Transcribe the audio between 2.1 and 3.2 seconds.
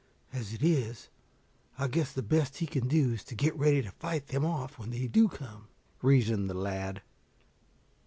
the best he can do